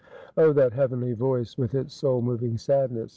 Oh, 0.35 0.51
that 0.53 0.73
heavenly 0.73 1.13
voice, 1.13 1.59
with 1.59 1.75
its 1.75 1.93
soul 1.93 2.23
moving 2.23 2.57
sadness 2.57 3.09